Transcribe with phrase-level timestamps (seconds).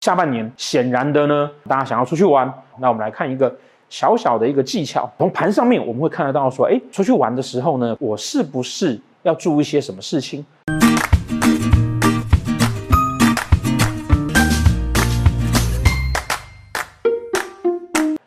[0.00, 3.54] 下半年显然的呢，大家想要出去玩，那我们来看一个
[3.90, 5.06] 小小的一个技巧。
[5.18, 10.42] 从盘上面我们会看得到说，哎，出去玩的时候呢，我是不是要注意一些什么事情？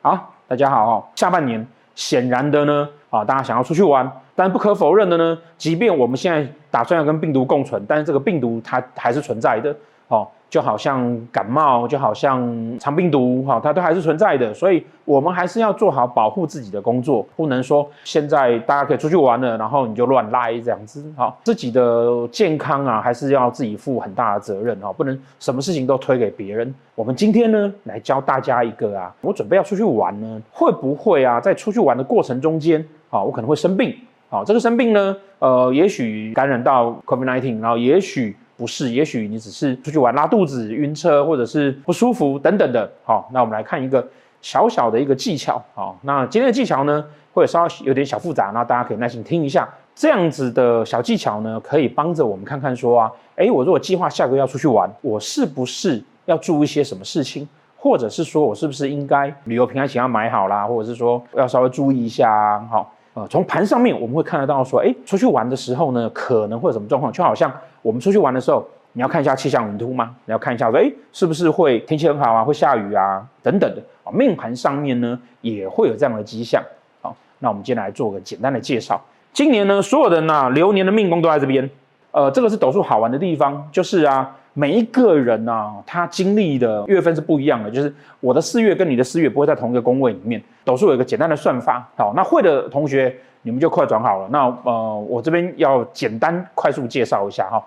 [0.04, 1.04] 好，大家好哦。
[1.16, 1.66] 下半年
[1.96, 9.76] 显然的呢，啊，大家想要出去玩，但不可否认的呢，即便我们现在打算要跟病毒共存，但是这个病毒它还是存在的，
[10.10, 10.28] 哦。
[10.54, 12.38] 就好像感冒，就好像
[12.78, 26.72] 肠病毒，哈，它都还是存在的，所以我们还是要做好保护自己的工作，不能说现在大家可以出去玩了，然后你就乱来这样子，哈，自己的健康啊，还是要自己负很大的责任啊，不能什么事情都推给别人。
[26.94, 32.80] 我们今天呢，来教大家一个啊，我准备要出去玩呢，会不会啊，在出去玩的过程中间，
[33.10, 33.92] 啊，我可能会生病，
[34.30, 38.38] 啊，这个生病呢，呃，也许感染到 COVID-19，然后也许。
[38.56, 42.90] 不是，也许你只是出去玩拉肚子、晕车，或者是不舒服等等的。
[43.04, 44.08] 好，那我们来看一个
[44.42, 45.62] 小小的一个技巧。
[45.74, 49.68] 好，那今天的技巧呢，会稍微有点小复杂，那大家可以耐心听一下。
[49.96, 57.48] 这样子的小技巧呢，可以帮着我们看看说啊，诶，我如果计划下个月要出去玩，我是不是要注意一些什么事情？
[57.76, 62.68] 或者是说我是不是应该旅游平安险要买好啦，或者是说要稍微注意一下啊？
[62.72, 62.94] 好。
[63.14, 67.14] 呃，从盘上面我们会看得到说，哎，出去玩的时候呢，可能会有什么状况？
[67.14, 67.52] 就好像
[67.84, 70.16] 我们出去玩的时候，你要看一下气象云图吗？
[70.26, 74.12] 你要看一下说，哎，是不是会天气很好啊，会下雨啊，等等的啊。
[74.12, 76.64] 命盘上面呢，也会有这样的迹象。
[77.02, 79.00] 好，那我们今天来做个简单的介绍。
[79.32, 81.70] 今年呢，所有的呢流年的命宫都在这边。
[82.10, 84.36] 呃，这个是斗数好玩的地方，就是啊。
[84.54, 87.72] 每一个人啊，他经历的月份是不一样的。
[87.72, 90.42] 就是我的四月跟你的四月不会在同一个宫位里面。
[90.64, 94.28] 斗数有一个简单的算法，好，那会的同学你们就快转好了。
[94.32, 97.62] 那呃，我这边要简单快速介绍一下哈。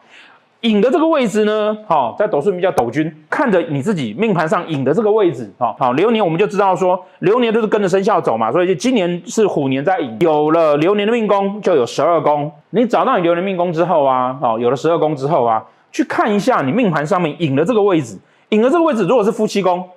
[0.63, 12.51] 寅的这个位置呢，好，在斗数里面叫斗君，看着你自己命盘上寅的这个位置，好，好，流年我们就知道说，流年都是跟着生肖走嘛，所以就今年是虎年在寅，有了流年的命宫就有十二宫。
[12.71, 15.63] 你找到你流年命宫之后啊，好，有了十二宫之后啊。
[15.93, 18.19] 去看一下你命盘上面寅的这个位置，
[18.51, 19.89] 寅的这个位置如果是夫妻宫，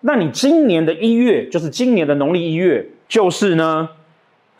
[0.00, 3.88] 那你今年的一月就是今年的农历一月，就是呢，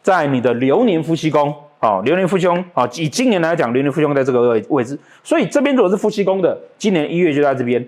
[0.03, 7.87] 在你的流年夫妻宫，好，流年夫妻宫，好，以今年来讲，流年夫妻宫在这个位位置，所以这边如果是夫妻宫的，今年一月就在这边，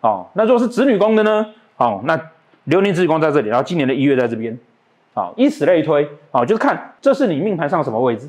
[0.00, 1.46] 哦，那如果是子女宫的呢，
[1.76, 2.18] 哦，那
[2.64, 4.58] 流年子女宫在这里，然后今年的一月在这边，
[5.12, 8.28] 好，以此类推，好，就是看这是你命盘上什么位置，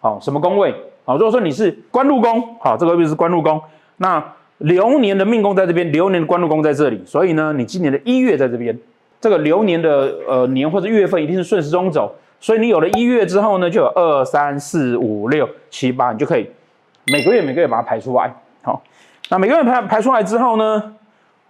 [0.00, 0.74] 好，什么宫位。
[1.06, 3.62] 好，如果说你是官禄宫，好，这个位置是官禄宫，
[3.98, 4.20] 那
[4.58, 8.76] 流年的命宫在这边，流年的官禄宫在这里，所以呢，你今年的一月在这边，
[9.20, 16.50] 这个流年的呃年或者月份一定是顺时钟走，所以你有了一月之后呢，就有二三四五六七八，你就可以
[17.12, 18.34] 每个月每个月把它排出来。
[18.62, 18.82] 好，
[19.30, 20.94] 那每个月排排出来之后呢，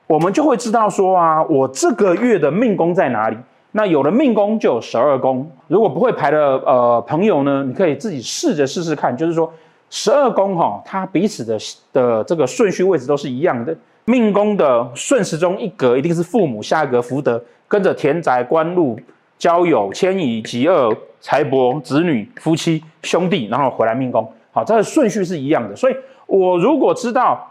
[0.07, 3.39] 我们就会知道说啊，我这个月的命宫在哪里。
[3.77, 9.53] 那有了命宫就有十二宫，如果不会排的呃朋友呢，你可以自己试着试试看，就是说
[9.91, 11.59] 十二宫哈，它彼此的
[11.93, 13.77] 的这个顺序位置都是一样的。
[14.07, 17.39] 命宫的顺时钟一格一定是父母，下一格福德，
[17.69, 18.99] 跟着田宅、官禄、
[19.37, 25.77] 交友、迁移、吉恶、财帛、子女、夫妻、兄弟，然后回来命宫，好，这个顺序是一样的。
[25.77, 27.47] 所以我如果知道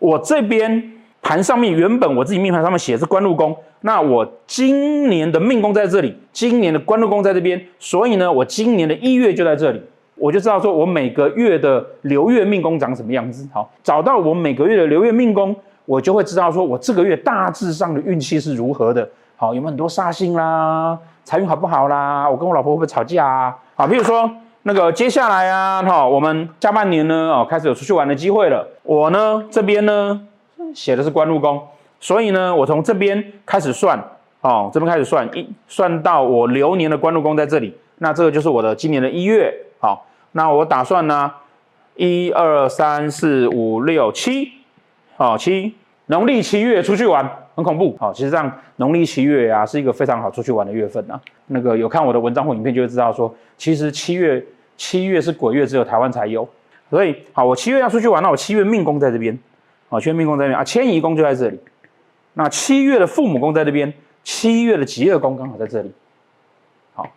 [0.00, 0.94] 我这边。
[1.26, 9.82] 盘上面原本我自己命盘上面写的是官禄宫，那我今年的命宫在这里，今年的官禄宫在这边，所以呢，我今年的一月就在这里，
[10.14, 13.44] 我就知道说我每个月的流月命宫长什么样子。
[13.52, 15.52] 好，找到我每个月的流月命宫，
[15.84, 19.08] 我就会知道说我这个月大致上的运气是如何的。
[19.34, 20.96] 好，有没有很多煞星啦？
[21.24, 22.30] 财运好不好啦？
[22.30, 23.56] 我跟我老婆会不会吵架啊？
[23.74, 24.30] 好，比如说
[24.62, 28.64] 那个接下来啊，哈，我们下半年呢，哦，开始有出去玩的机会了。
[28.84, 30.20] 我呢这边呢。
[30.76, 31.58] 写的是官禄宫，
[31.98, 33.98] 所以呢，我从这边开始算，
[34.42, 39.50] 哦，这边开始算，一算到我流年的官禄宫在这里，那这个就是我的今年的一月，
[39.80, 41.32] 好，那我打算呢，
[41.94, 44.52] 一二三四五六七，
[45.16, 45.74] 好七，
[46.08, 54.44] 农历七月出去玩，很恐怖，好，其实这样农历七月啊是一个非常好出去玩的月份啊，那个有看我的文章或影片就会知道说，其实七月
[54.76, 56.46] 七月是鬼月，只有台湾才有，
[56.90, 59.36] 所以好，我七月要出去玩，那我七月命宫在这边。
[59.88, 61.60] 好，七月命宫在那边啊，迁移宫就在这里。
[62.34, 63.92] 那七月的父母宫在这边，
[64.24, 65.92] 七月的疾厄宫刚好在这里。
[66.92, 67.08] 好，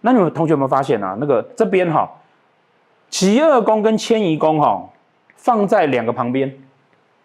[0.00, 1.16] 那你们同学有没有发现啊？
[1.20, 2.08] 那个这边哈，
[3.10, 4.88] 疾厄宫跟迁移宫哈，
[5.36, 6.50] 放在两个旁边。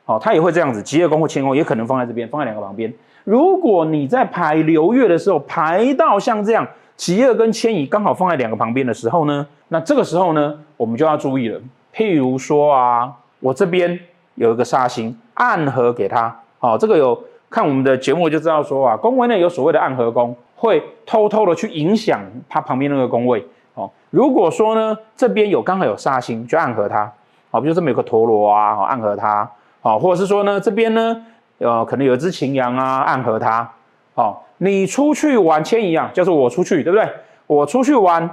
[0.06, 2.92] 好，它也会这样子，极二宫或迁移宫也可能放在这边，放在两个旁边。
[3.24, 11.62] 如果你在排流月的时候排到像这样，极二跟迁移刚好放在两个旁边的时候呢，那这个时候呢，我们就要注意了。
[11.94, 13.98] 譬如说啊，我这边。
[14.38, 16.34] 有一个煞星，暗合给他。
[16.60, 17.20] 好，这个有
[17.50, 23.44] 看我们的节目就知道说啊，宫位内有所谓的暗合宫，会偷偷的去影响他旁边那个宫位。
[23.74, 27.12] 哦，如果说呢这边有刚好有煞星，就暗合他。
[27.50, 29.50] 好，比如这边有个陀螺啊，暗合他。
[29.82, 31.26] 好，或者是说呢这边呢，
[31.58, 33.68] 呃，可能有一只擎羊啊，暗合他。
[34.14, 37.10] 好，你出去玩迁移啊，就是我出去，对不对？
[37.48, 38.30] 我出去玩。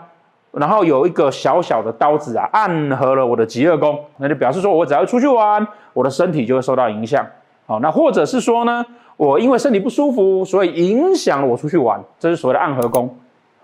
[0.57, 7.27] 然后有一个小小的刀子啊，暗合了我的疾厄宫，那就表示说我只要出去玩，我的身体就会受到影响。
[7.67, 8.85] 好，那或者是说呢，
[9.17, 13.13] 我因为身体不舒服，所以影响了我出去玩，这是所谓的暗合宫。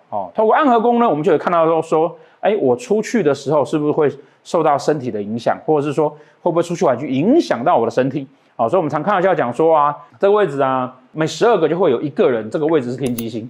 [0.08, 4.10] 哦，透过暗合宫呢，我们就会看到说说，哎，我出去的时候是不是会
[4.42, 6.08] 受到身体的影响，或者是说
[6.42, 8.26] 会不会出去玩去影响到我的身体？
[8.56, 13.48] 好，所以我们常开玩笑讲说啊，这个位置啊，每十二个就会有一个人，这个位置是天机星。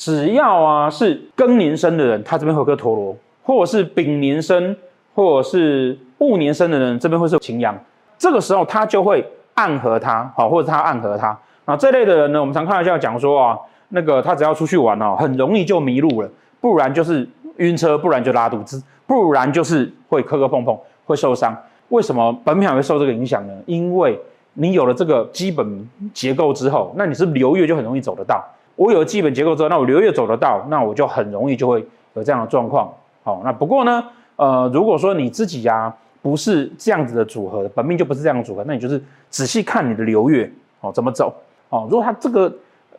[0.00, 4.74] 只要啊是庚年生的人，他这边会有个陀螺，或者是丙年生，
[5.14, 7.78] 或者是戊年生的人，这边会是擎羊。
[8.16, 11.38] 这个时候他就会暗合他，好，或者他暗合他。
[11.66, 13.58] 那这类的人呢，我们常开玩笑讲说啊，
[13.90, 16.30] 那个他只要出去玩哦，很容易就迷路了，
[16.62, 20.74] 不然就是晕车，不然就拉肚子，不然就是会磕磕碰碰，
[21.04, 21.54] 会受伤。
[21.90, 23.52] 为什么本命会受这个影响呢？
[23.66, 24.18] 因为
[24.54, 28.42] 你有了这个基本结构之后，那你是流月就很容易走得到。
[28.80, 32.90] 我有基本结构之后，那我流月走得到，那我就很容易就会有这样的状况。
[33.22, 34.02] 好，那不过呢，
[34.36, 38.98] 呃，如果说你自己呀、不是这样子的组合，本命就不是这样的组合，那你就是
[39.28, 40.50] 仔细看你的流月
[40.80, 41.30] 哦怎么走
[41.68, 41.86] 哦。
[41.90, 42.50] 如果它这个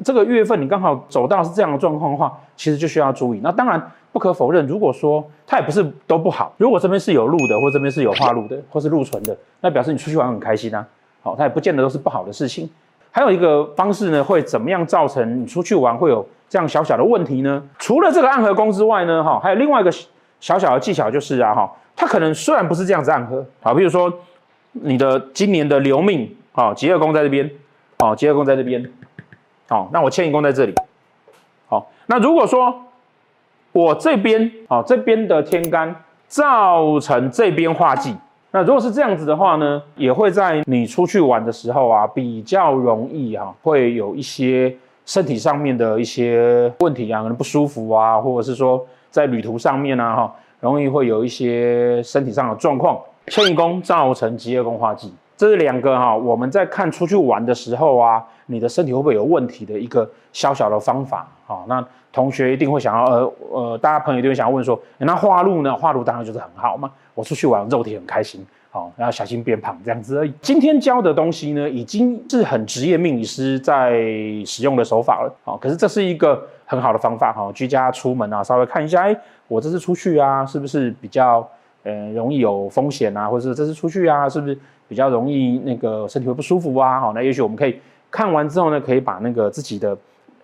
[0.05, 3.39] 这个月份你刚好走到是这样的状况的话，其实就需要注意。
[3.41, 3.81] 那当然
[4.11, 10.87] 不可否认，如果说它也不是都不好，如果这边是有路的，或这边是有化禄的，或是禄存的，那表示你出去玩很开心啊。
[11.23, 12.69] 好，它也不见得都是不好的事情。
[13.11, 17.61] 还有一个方式呢，会怎么样造成你出去玩会有这样小小的问题呢？
[17.77, 19.91] 除了这个暗合宫之外呢，哈，还有另外一个
[20.39, 24.11] 小小的技巧就是啊，哈，它可能虽然不是这样子暗合，好，比如说
[24.71, 27.49] 你的今年的流命，好，疾厄宫在这边，
[27.99, 28.89] 好，疾厄宫在这边，
[29.67, 30.73] 好，那我迁移宫在这里，
[31.67, 32.83] 好，那如果说
[33.73, 35.93] 我这边，啊，这边的天干
[36.27, 38.15] 造成这边化忌。
[38.53, 44.75] 那如果是这样子的话呢，也会在你出去玩的时候啊，比较容易啊，会有一些
[45.05, 52.99] 身体上面的一些问题啊，可能不舒服啊，或者是说在旅途上面啊，哈，容易会有一些身体上的状况。
[53.27, 61.27] 迁移宫造成职业宫化忌，这是两个哈，我们在看出去玩的时候啊，你的身体会不会有问题的一个小小的方法。
[61.47, 61.83] 好，那
[62.13, 65.75] 同学一定会想要，呃呃，大家朋友一定会想要问说，那化禄呢？
[65.75, 66.91] 化禄当然就是很好嘛。
[67.15, 70.31] 我出去玩，肉体很开心，好、然后小心变胖这样子而已。
[70.43, 73.93] 今天教的东西呢，已经是很职业命理师在
[74.45, 79.17] 使用的手法了，好、可是这是一个很好的方法，哈、居家出门啊，稍微看一下，哎，
[79.47, 81.49] 我这次出去啊，是不是比较
[81.83, 84.57] 呃容易有风险啊，或者是这次出去啊，是不是
[84.87, 86.99] 比较容易那个身体会不舒服啊？
[86.99, 87.79] 好、那也许我们可以
[88.09, 89.97] 看完之后呢，可以把那个自己的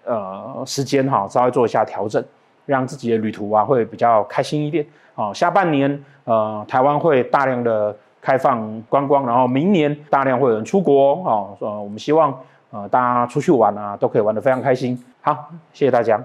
[0.06, 2.24] 呃时间哈、哦，稍微做一下调整。
[2.68, 4.86] 让自己的旅途啊会比较开心一点
[5.16, 5.32] 啊。
[5.34, 11.32] 下半年呃，台湾会大量的开放观光，然后明年大量会有人出国啊。
[11.60, 12.38] 呃，我们希望
[12.72, 15.02] 呃大家出去玩啊都可以玩得非常开心。
[15.22, 16.22] 好，谢谢大家。